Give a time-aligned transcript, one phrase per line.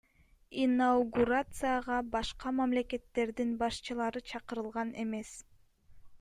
[0.61, 5.37] Инаугурацияга башка мамлекеттердин башчылары чакырылган эмес.